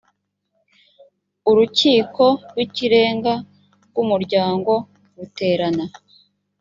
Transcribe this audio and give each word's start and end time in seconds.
urukiko 1.49 2.25
rw 2.49 2.57
ikirenga 2.65 3.33
rw 3.89 3.95
umuryango 4.03 4.71
ruterana 5.17 5.85